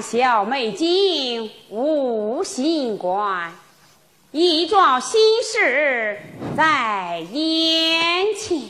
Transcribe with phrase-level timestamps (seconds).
[0.00, 3.52] 小美景无心关，
[4.32, 6.20] 一桩心事
[6.56, 8.62] 在眼前。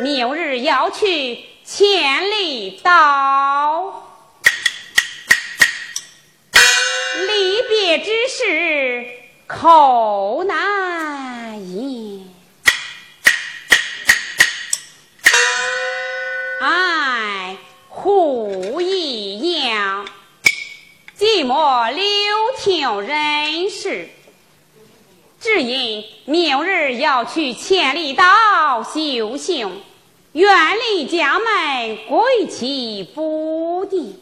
[0.00, 4.08] 明日要去千里岛，
[6.52, 9.06] 离别之事
[9.46, 12.17] 口难言。
[18.02, 20.06] 不一样，
[21.18, 22.04] 寂寞留
[22.56, 24.08] 听人事。
[25.40, 28.24] 只因明日要去千里岛
[28.82, 29.82] 修行，
[30.32, 30.48] 远
[30.78, 34.18] 离家门，归期不定。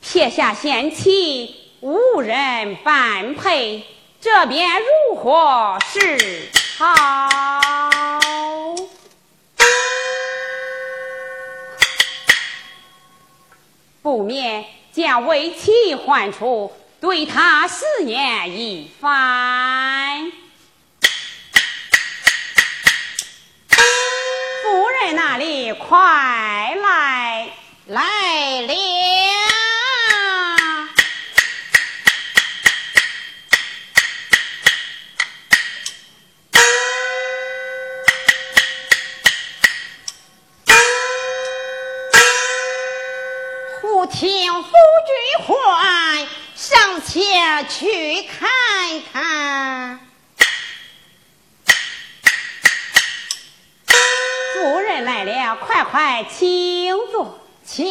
[0.00, 3.84] 撇下贤妻，无人般配，
[4.20, 6.48] 这便如何是
[6.78, 7.65] 好？
[14.06, 20.30] 不免将为妻唤出，对他思念一番。
[23.68, 27.48] 夫人那里快来，
[27.88, 29.45] 来了。
[45.36, 48.48] 君唤，上前去看
[49.12, 50.00] 看。
[54.54, 57.84] 夫人来了，快快请坐，请。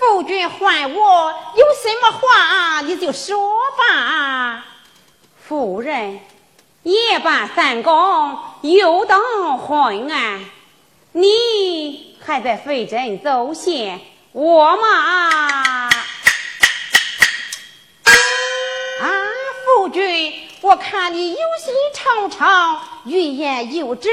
[0.00, 4.66] 夫君唤我，有什么话你就说吧。
[5.52, 6.18] 夫人，
[6.82, 9.18] 夜半三更，又到
[9.58, 10.40] 昏暗，
[11.12, 14.00] 你还在费针走线，
[14.32, 15.90] 我嘛？
[18.08, 19.10] 啊，
[19.66, 20.32] 夫君，
[20.62, 24.08] 我看你忧心忡忡，欲言又止，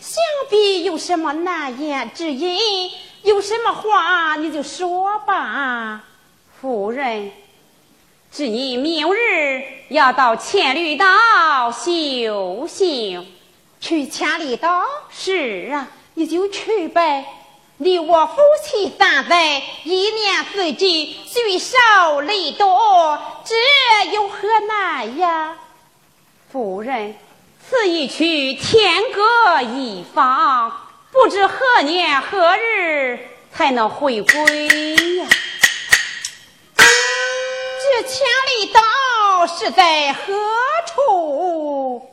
[0.00, 2.90] 想必有什么难言之隐，
[3.24, 6.02] 有什么话你就说吧，
[6.58, 7.30] 夫人。
[8.38, 13.26] 只因明日要到千里岛修行，
[13.80, 17.24] 去千里岛是啊，你就去呗。
[17.78, 24.38] 你我夫妻三在，一年四季聚少离多，这有何
[24.68, 25.56] 难呀？
[26.52, 27.16] 夫人，
[27.68, 30.70] 此一去天各一方，
[31.10, 33.18] 不知何年何日
[33.52, 35.26] 才能回归呀？
[38.00, 38.24] 这千
[38.60, 38.80] 里道
[39.48, 40.32] 是在何
[40.86, 42.08] 处？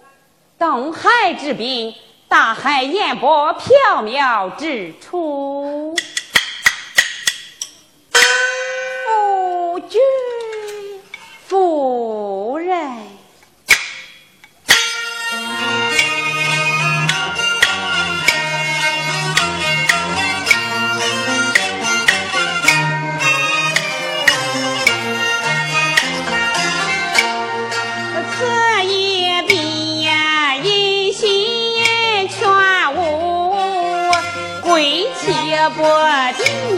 [0.58, 1.94] 东海之滨，
[2.28, 5.96] 大海烟波缥缈之处。
[8.10, 10.02] 夫君，
[11.46, 13.15] 夫人。
[35.70, 35.82] 不
[36.38, 36.75] 定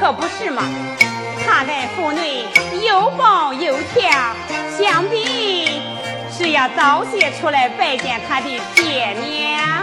[0.00, 0.62] 可不是嘛！
[1.46, 2.46] 他在府内
[2.82, 4.10] 又蹦又跳，
[4.78, 5.82] 想必。
[6.32, 9.79] 是要早些出来拜见他的爹娘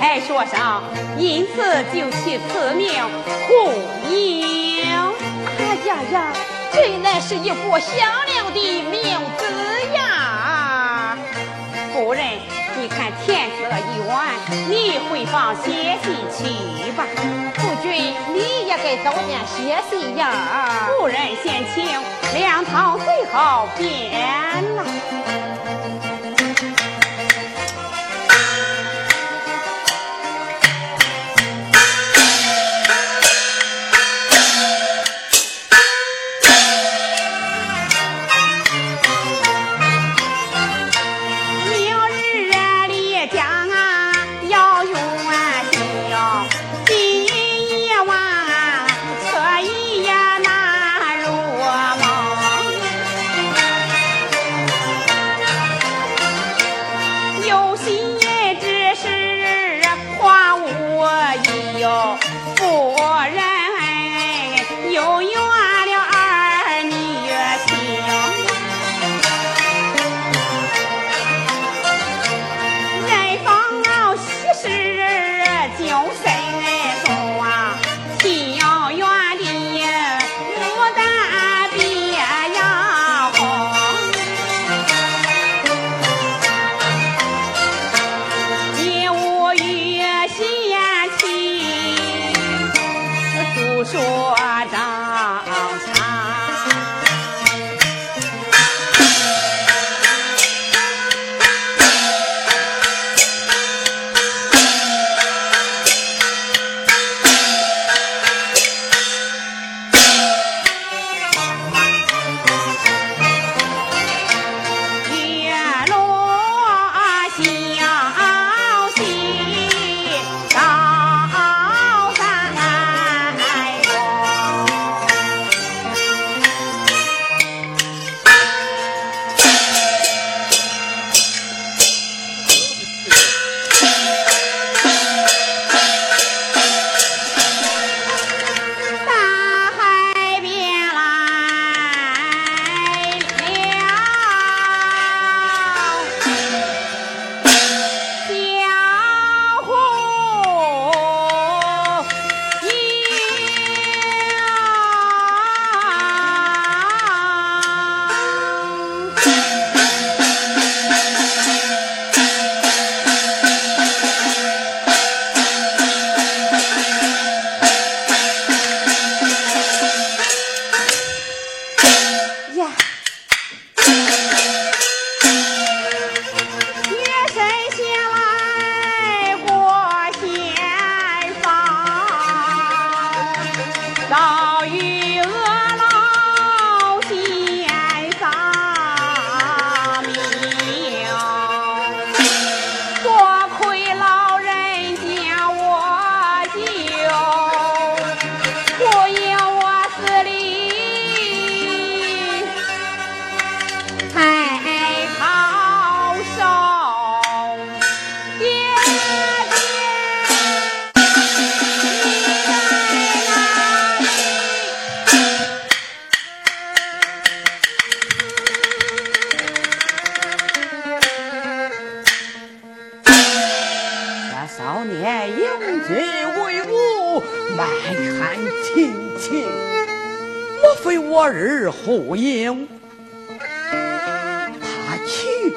[0.00, 0.82] 怀胎所伤，
[1.18, 2.90] 因此就起此名
[3.46, 3.70] 胡
[4.10, 4.82] 英。
[5.58, 6.32] 哎呀呀，
[6.72, 7.94] 这乃是一副响
[8.26, 9.44] 亮的名字
[9.94, 11.18] 呀！
[11.92, 12.24] 夫人，
[12.80, 14.30] 你看天色已晚，
[14.70, 17.04] 你回房歇息去吧。
[17.56, 20.88] 夫君，你也该早点歇息呀。
[20.98, 21.84] 夫人先请，
[22.40, 24.84] 两堂最好便了。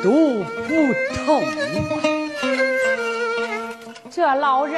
[0.04, 1.42] 气度不同。
[4.12, 4.76] 这老人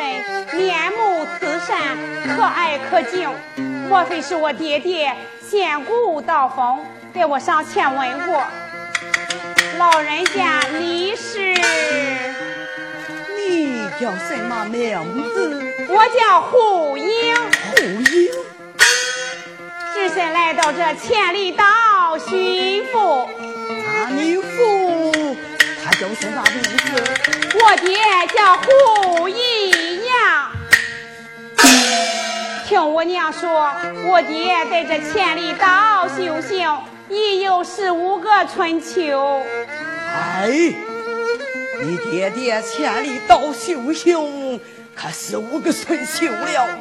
[0.54, 1.98] 面目慈善，
[2.36, 3.28] 可爱可敬，
[3.90, 5.12] 莫非是我爹爹
[5.42, 6.86] 仙骨道风？
[7.12, 8.44] 给我上前问过。
[9.80, 11.56] 老人家你是？
[13.48, 14.96] 你叫什么名
[15.34, 15.64] 字？
[15.90, 17.36] 我叫胡英。
[17.36, 18.30] 胡英。
[19.94, 21.66] 只身来到这千里岛
[22.18, 24.75] 寻父，啊你父
[25.96, 26.78] 他叫什么名字？
[27.58, 27.96] 我爹
[28.36, 30.52] 叫胡姨娘。
[32.68, 33.72] 听我娘说，
[34.06, 36.70] 我爹在这千里岛修行
[37.10, 39.42] 已有十五个春秋。
[40.14, 40.50] 哎，
[41.82, 44.60] 你爹爹千里岛修行
[44.94, 46.78] 可十五个春秋了。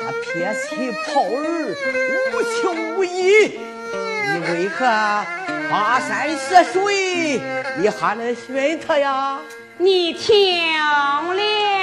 [0.00, 1.76] 他撇妻泡儿
[2.32, 3.58] 无情无义，
[3.92, 4.86] 你为何
[5.70, 7.40] 跋山涉水，
[7.78, 9.38] 你还来寻他呀？
[9.78, 11.77] 你听了。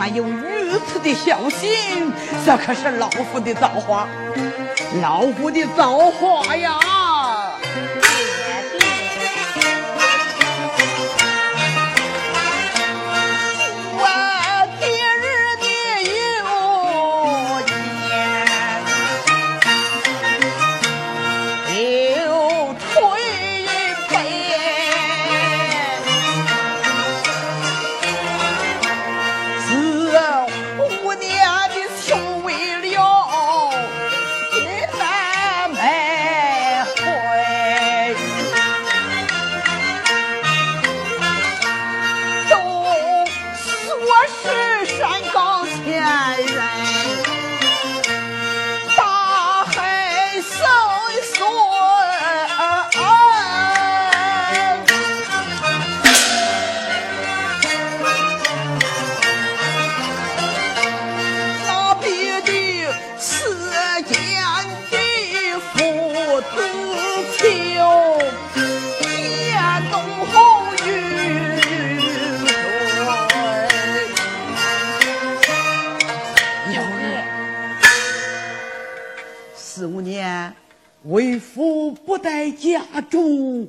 [0.00, 2.10] 还有如此的孝心
[2.46, 4.08] 这可是老夫的造化，
[5.02, 6.78] 老夫的造化呀！
[82.92, 83.68] 家中，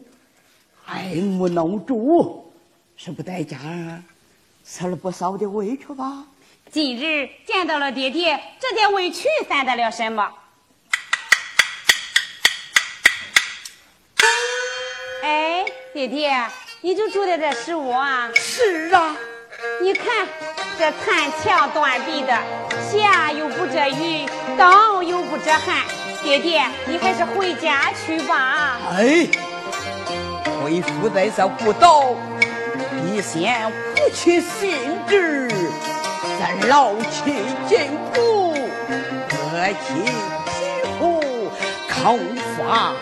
[0.85, 2.51] 爱慕能助，
[2.95, 3.57] 是不在家
[4.65, 6.25] 吃了不少的委屈吧？
[6.71, 10.31] 今日见到了爹爹，这点委屈算得了什么？
[15.23, 16.47] 哎，爹爹，
[16.81, 18.31] 你就住在这十五啊？
[18.35, 19.15] 是啊。
[19.81, 20.27] 你看
[20.79, 22.35] 这残墙断壁的，
[22.89, 24.25] 下又不遮雨，
[24.57, 26.00] 挡又不遮寒。
[26.23, 28.77] 爹爹，你还是回家去吧。
[28.95, 29.27] 哎，
[30.63, 32.13] 为父在这孤岛，
[33.03, 34.71] 必先抚去心
[35.07, 35.49] 志。
[36.39, 37.33] 咱老气
[37.67, 37.79] 筋
[38.13, 40.03] 骨，热气
[40.45, 40.51] 皮
[40.99, 41.19] 肤，
[41.89, 42.19] 空
[42.55, 42.93] 发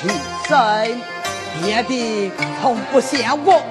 [0.00, 0.08] 气
[0.48, 1.02] 身，
[1.62, 3.62] 别的从不嫌我。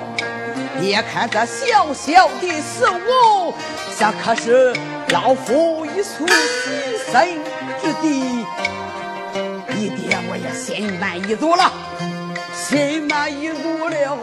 [0.79, 3.53] 别看这小小的事物，
[3.97, 4.73] 这可是
[5.09, 7.37] 老夫一束牺牲
[7.81, 8.45] 之地。
[10.41, 11.71] 也心满意足了，
[12.53, 14.17] 心满意足了。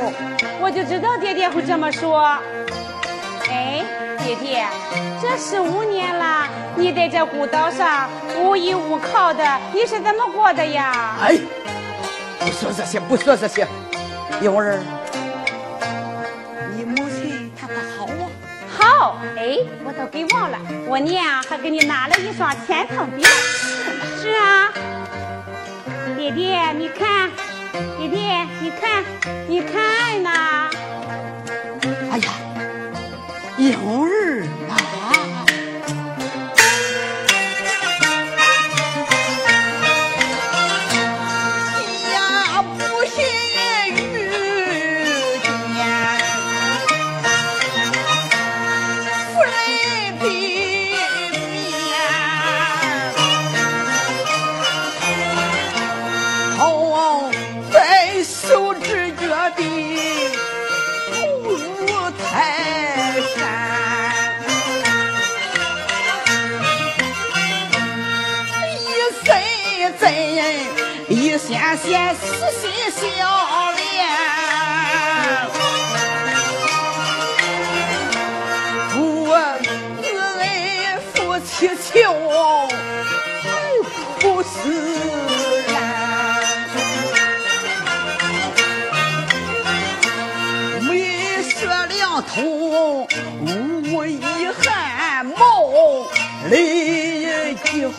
[0.60, 2.38] 我就知道爹爹会这么说。
[3.48, 3.84] 哎，
[4.24, 4.66] 爹爹，
[5.20, 11.16] 这十五年了，你在这孤岛上无依无靠的，你是怎么过的呀？
[11.20, 11.38] 哎，
[12.40, 13.66] 不说这些，不说这些，
[14.40, 14.80] 英儿，
[16.74, 18.26] 你母亲她不好啊？
[18.78, 23.24] 好，哎，我都给忘了，我娘还给你拿了一双千层饼。
[24.20, 24.72] 是啊，
[26.26, 27.30] 爹爹，你看，
[27.98, 29.04] 爹爹，你看，
[29.46, 30.68] 你看呐。
[32.10, 32.32] 哎呀！
[33.56, 34.42] 蓉儿
[71.56, 72.20] 一线线撕
[72.60, 73.00] 心相
[73.76, 73.80] 连，
[78.90, 78.94] 父
[79.30, 79.34] 恩
[81.14, 81.94] 夫妻情，
[84.20, 84.52] 不自
[85.72, 85.74] 然。
[90.82, 90.90] 没
[91.42, 93.08] 说两通，
[93.40, 94.20] 无遗
[94.62, 95.34] 憾，梦
[96.50, 97.94] 泪几回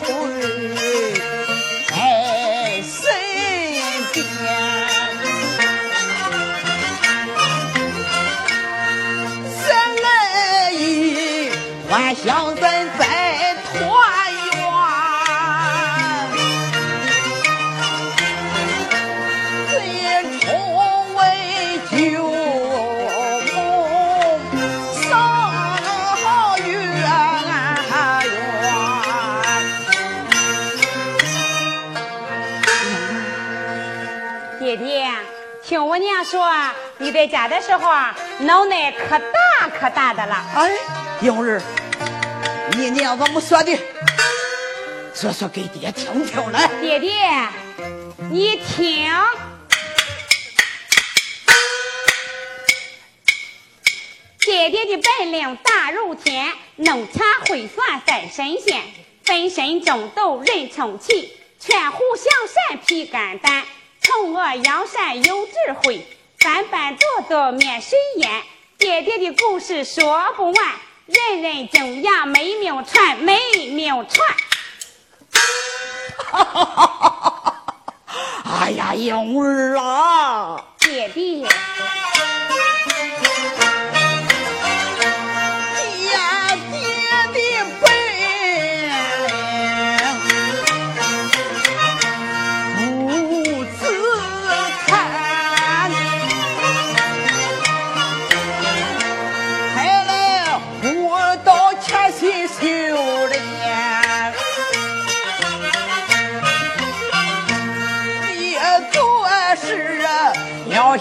[11.98, 12.62] 俺想咱
[12.96, 13.74] 再团
[14.32, 14.54] 圆。
[19.68, 19.74] 最
[20.38, 20.46] 重
[21.16, 21.20] 为
[21.90, 21.96] 旧
[23.52, 23.56] 梦
[25.02, 25.10] 上
[26.64, 27.04] 远远。
[34.60, 35.10] 爹爹，
[35.64, 36.48] 听我娘说，
[36.98, 40.36] 你在家的时候啊，脑袋可大可大的了。
[40.54, 40.70] 哎，
[41.20, 41.60] 蓉儿，
[42.76, 43.78] 你娘怎么说的？
[45.14, 46.68] 说说给爹听听来。
[46.80, 47.12] 爹爹，
[48.30, 49.10] 你听，
[54.40, 58.82] 爹爹的本领大如天，弄茶会算在神仙，
[59.24, 63.64] 分身争斗人称奇，全虎降山披肝胆，
[64.00, 66.06] 惩恶扬善有智慧，
[66.38, 68.42] 三班夺得面谁淹？
[68.78, 70.54] 爹爹的故事说不完，
[71.08, 73.38] 人人惊讶美名传，美
[73.70, 74.36] 名传。
[76.30, 77.62] 哈哈哈哈
[78.04, 78.60] 哈！
[78.60, 81.48] 哎呀，英儿啊，爹爹。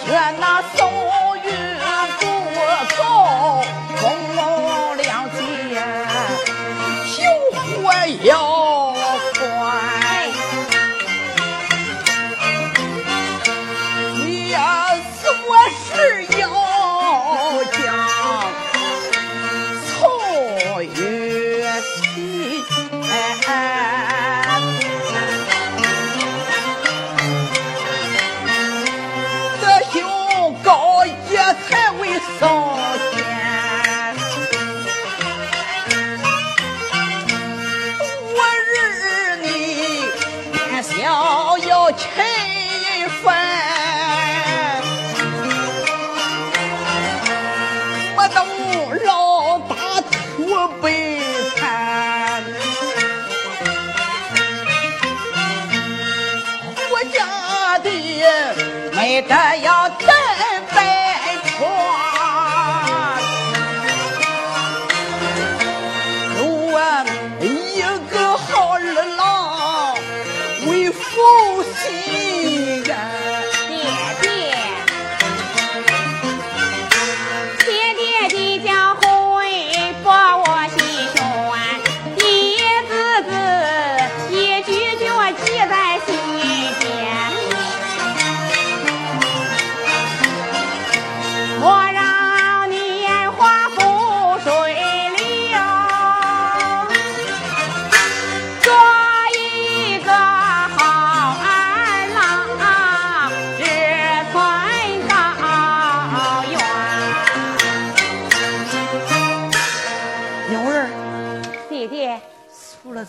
[0.10, 0.90] 愿那松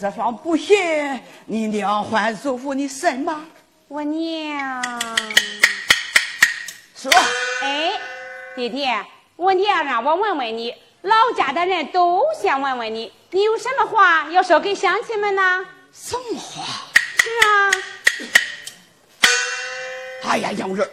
[0.01, 3.45] 这双布鞋，你娘还嘱咐你什么？
[3.89, 4.81] 我娘
[6.95, 7.11] 说
[7.63, 7.91] ：“哎，
[8.55, 8.87] 弟弟，
[9.35, 10.73] 我娘让我问问你，
[11.03, 15.43] 老家的人都想问问你，你有什么话要说给乡亲们呢？
[15.93, 16.65] 什么话？
[17.17, 17.71] 是啊。
[20.29, 20.89] 哎呀，杨儿，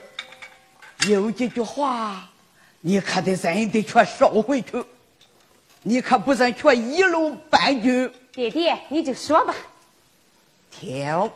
[1.08, 2.28] 有几句话，
[2.82, 4.84] 你可得真的全收回去，
[5.84, 9.56] 你可不能全一路半句。”爹爹，你就说吧。
[10.70, 11.32] 听，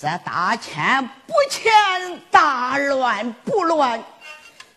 [0.00, 1.72] 这大千不千，
[2.32, 4.02] 大乱不乱，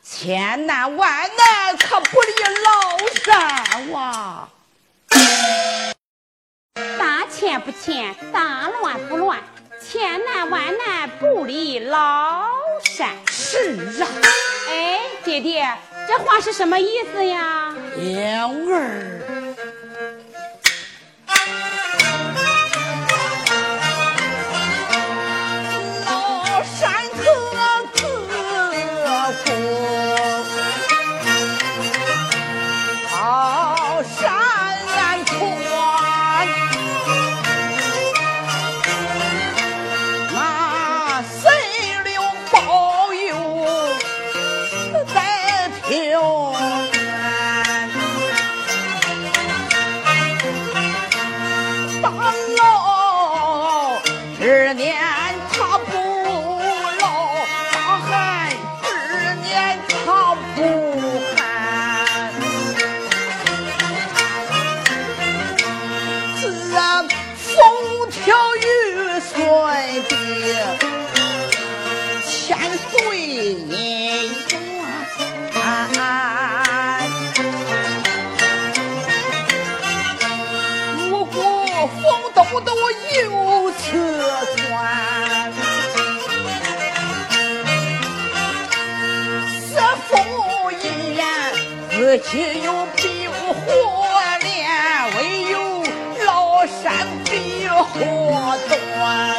[0.03, 2.31] 千难万难可不离
[2.63, 4.47] 老山哇！
[6.99, 9.41] 大千不千，大乱不乱，
[9.81, 12.45] 千难万难不离老
[12.83, 13.09] 山。
[13.25, 14.07] 是啊。
[14.69, 15.67] 哎，爹爹，
[16.07, 17.75] 这话是什么意思呀？
[17.97, 19.36] 幺儿。
[92.19, 93.35] 岂有比火
[94.41, 94.67] 炼，
[95.17, 95.83] 唯有
[96.25, 99.36] 崂山比火短。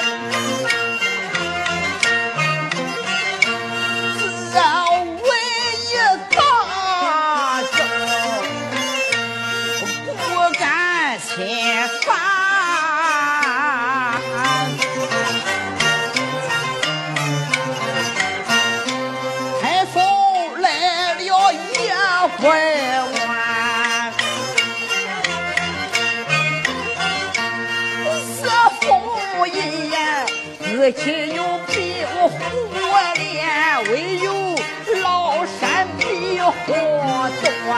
[36.67, 37.69] 比火端。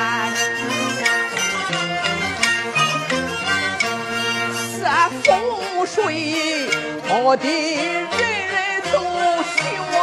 [4.83, 4.85] 这
[5.23, 5.95] 风水
[7.09, 7.51] 好的人
[8.49, 8.55] 人
[8.93, 8.95] 都
[9.43, 9.55] 喜
[9.91, 9.95] 欢，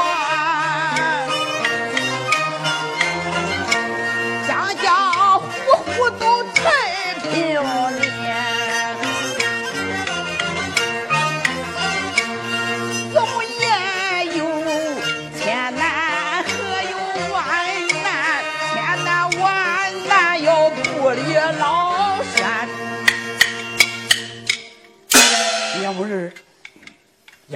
[4.47, 4.49] 家
[4.81, 4.85] 家
[5.37, 5.41] 户
[5.85, 6.23] 户都
[6.53, 6.55] 太
[7.21, 7.35] 平。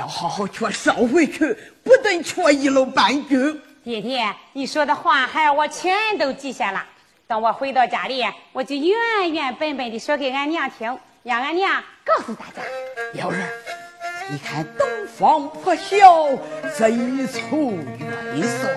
[0.02, 3.62] 要好好劝捎回去，不能劝一楼半句。
[3.84, 6.84] 爹爹，你说的话孩儿我全都记下了。
[7.28, 12.64] 等我回到家里，我就原原本本的说给俺娘听，让俺娘告诉大家。
[13.14, 13.38] 幺儿，
[14.32, 16.30] 你看东方破晓，
[16.76, 18.70] 这一处元色，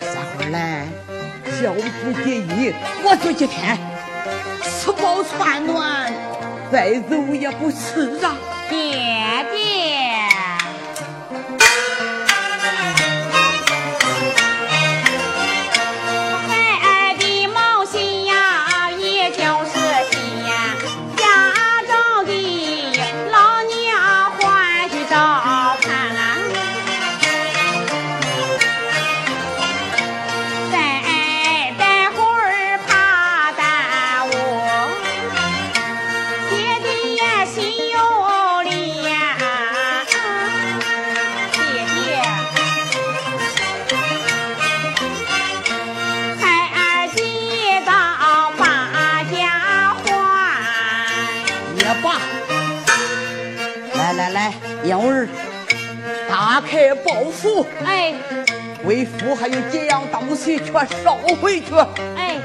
[0.00, 0.84] 这会儿来。
[1.60, 3.78] 小不给意，我这几天
[4.64, 6.12] 吃饱穿暖，
[6.72, 8.36] 再走也不迟啊。
[8.68, 10.07] 爹爹。
[56.40, 58.14] 打开包袱，哎，
[58.84, 60.72] 为夫还有几样东西，全
[61.02, 61.74] 捎回去。
[62.14, 62.36] 哎，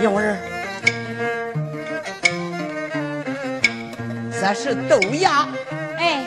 [0.00, 0.38] 燕儿，
[4.32, 5.46] 这是豆芽，
[5.98, 6.24] 哎，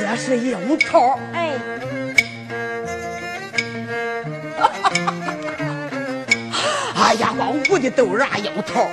[0.00, 1.18] 这是樱桃，
[7.78, 8.88] 的豆芽樱桃，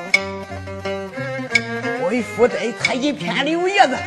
[2.07, 3.97] 为父再采一片柳叶子，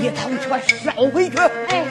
[0.00, 0.60] 一趟全
[0.94, 1.36] 捎回去。
[1.68, 1.84] 哎，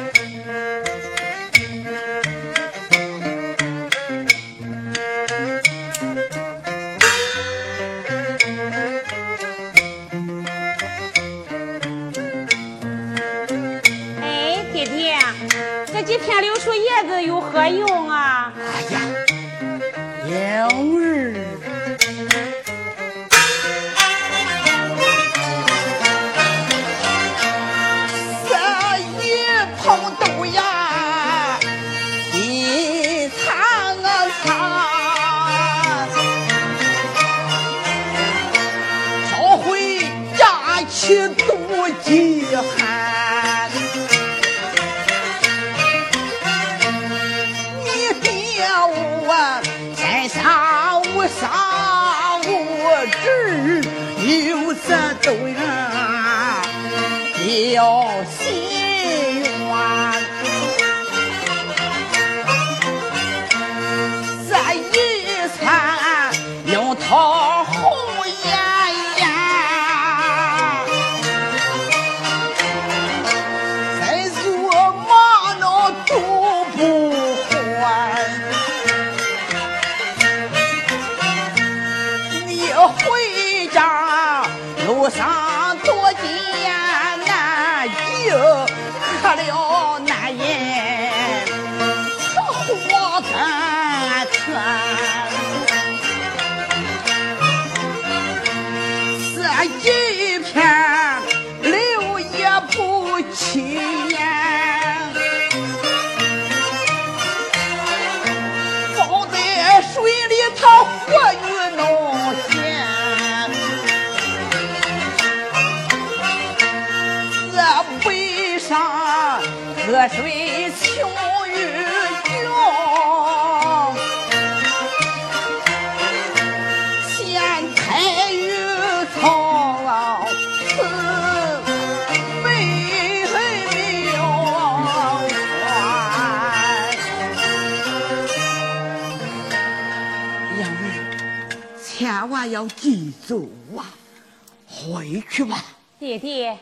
[145.31, 145.63] 回去吧，
[145.97, 146.59] 爹爹，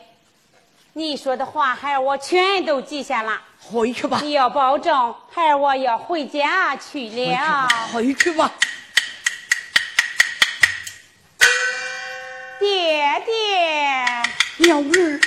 [0.92, 3.42] 你说的话孩儿我全都记下了。
[3.60, 7.68] 回去吧，你要保证孩儿我要回家去了。
[7.92, 8.52] 回去吧，
[12.60, 15.20] 爹爹，幺儿，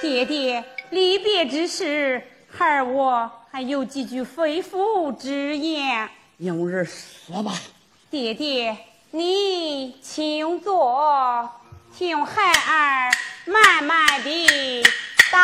[0.00, 6.08] 爹爹，离别之时，孩儿我还有几句肺腑之言。
[6.38, 7.52] 幺儿，说吧。
[8.10, 8.76] 爹爹，
[9.10, 11.50] 你请坐，
[11.96, 13.10] 听孩儿
[13.44, 14.82] 慢慢地
[15.30, 15.38] 道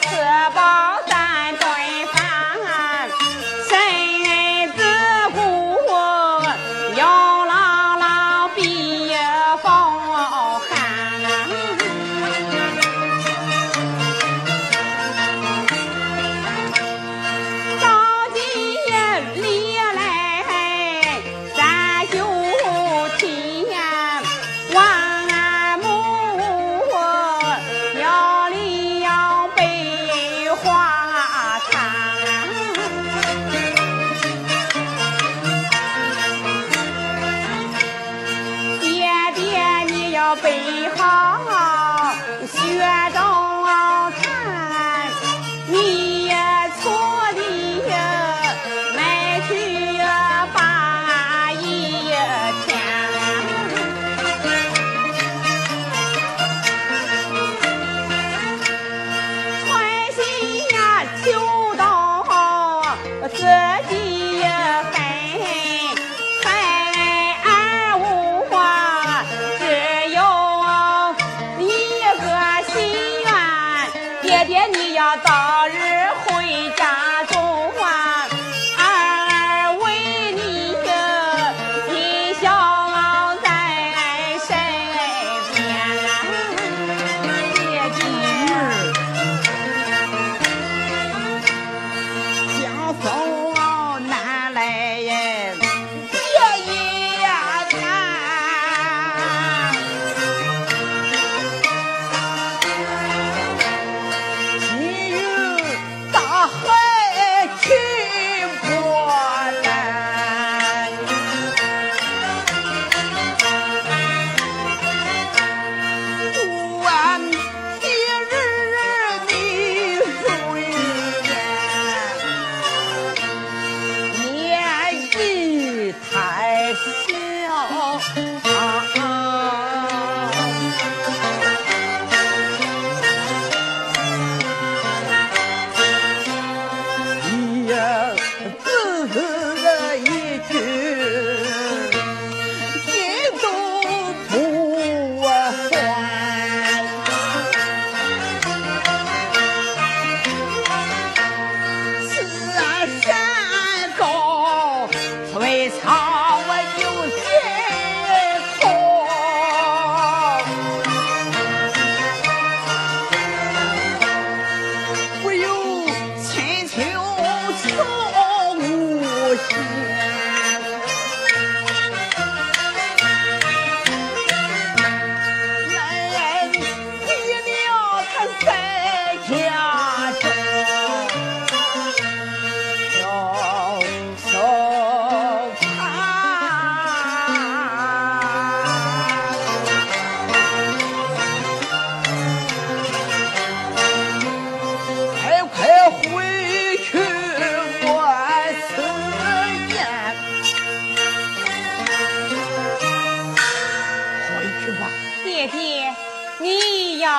[0.00, 0.08] 吃
[0.54, 1.11] 饱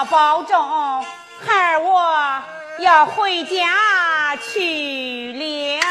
[0.06, 1.06] 保重，
[1.46, 2.42] 孩儿我
[2.80, 5.82] 要回家去了。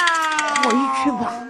[0.62, 0.70] 回
[1.02, 1.41] 去吧。